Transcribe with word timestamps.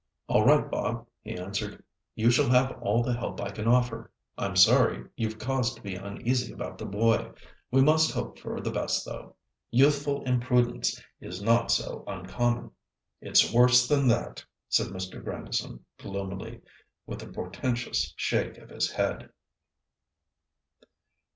"All 0.25 0.43
right, 0.43 0.67
Bob," 0.67 1.05
he 1.21 1.35
answered. 1.37 1.83
"You 2.15 2.31
shall 2.31 2.49
have 2.49 2.71
all 2.81 3.03
the 3.03 3.13
help 3.13 3.39
I 3.39 3.51
can 3.51 3.67
offer. 3.67 4.11
I'm 4.35 4.55
sorry 4.55 5.07
you've 5.15 5.37
cause 5.37 5.75
to 5.75 5.81
be 5.83 5.93
uneasy 5.93 6.51
about 6.51 6.79
the 6.79 6.87
boy. 6.87 7.29
We 7.69 7.83
must 7.83 8.11
hope 8.11 8.39
for 8.39 8.59
the 8.61 8.71
best 8.71 9.05
though. 9.05 9.35
Youthful 9.69 10.23
imprudence 10.23 10.99
is 11.19 11.39
not 11.43 11.69
so 11.69 12.03
uncommon." 12.07 12.71
"It's 13.21 13.53
worse 13.53 13.87
than 13.87 14.07
that," 14.07 14.43
said 14.69 14.87
Mr. 14.87 15.23
Grandison, 15.23 15.85
gloomily—with 15.99 17.21
a 17.21 17.27
portentous 17.27 18.11
shake 18.17 18.57
of 18.57 18.71
his 18.71 18.89
head. 18.89 19.29